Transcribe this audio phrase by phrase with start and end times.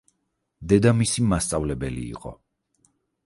[0.71, 2.35] დედამისი მასწავლებელი იყო.